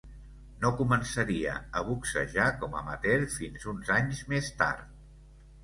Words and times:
No 0.61 0.69
començaria 0.79 1.53
a 1.81 1.83
boxejar 1.91 2.49
com 2.63 2.75
amateur 2.81 3.29
fins 3.37 3.69
uns 3.75 3.95
anys 4.01 4.25
més 4.35 4.53
tard. 4.67 5.01